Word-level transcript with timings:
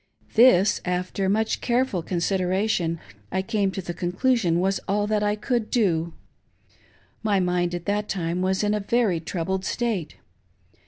This, 0.33 0.81
after 0.83 1.29
much 1.29 1.61
careful 1.61 2.01
consideration, 2.01 2.99
I 3.31 3.43
came 3.43 3.69
to 3.69 3.83
the 3.83 3.93
conclu 3.93 4.35
sion 4.35 4.59
was 4.59 4.79
all 4.87 5.05
that 5.05 5.21
I 5.21 5.35
could 5.35 5.69
do. 5.69 6.13
My 7.21 7.39
mind 7.39 7.75
at 7.75 7.85
that 7.85 8.09
time 8.09 8.41
was 8.41 8.63
in 8.63 8.73
a 8.73 8.79
very 8.79 9.19
troubled 9.19 9.63
state. 9.63 10.15